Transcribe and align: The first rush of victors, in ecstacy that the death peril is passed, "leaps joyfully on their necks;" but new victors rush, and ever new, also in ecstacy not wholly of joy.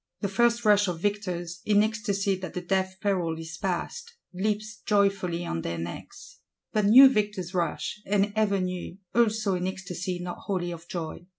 The 0.21 0.27
first 0.29 0.65
rush 0.65 0.87
of 0.87 0.99
victors, 0.99 1.61
in 1.63 1.83
ecstacy 1.83 2.35
that 2.37 2.55
the 2.55 2.61
death 2.61 2.97
peril 3.01 3.37
is 3.37 3.55
passed, 3.55 4.13
"leaps 4.33 4.77
joyfully 4.77 5.45
on 5.45 5.61
their 5.61 5.77
necks;" 5.77 6.39
but 6.73 6.85
new 6.85 7.07
victors 7.07 7.53
rush, 7.53 8.01
and 8.07 8.33
ever 8.35 8.59
new, 8.59 8.97
also 9.13 9.53
in 9.53 9.67
ecstacy 9.67 10.17
not 10.17 10.39
wholly 10.45 10.71
of 10.71 10.87
joy. 10.87 11.27